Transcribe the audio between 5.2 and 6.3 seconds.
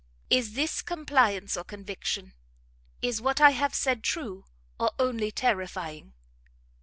terrifying?"